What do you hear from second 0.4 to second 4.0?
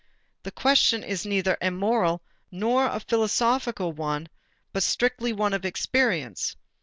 This question is neither a moral nor a philosophical